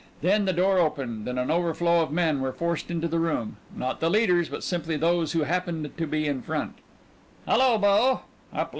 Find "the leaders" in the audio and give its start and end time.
3.99-4.49